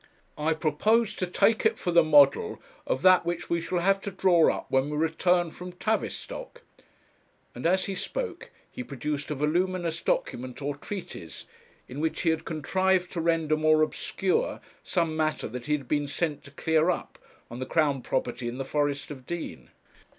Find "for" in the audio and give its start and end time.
1.77-1.91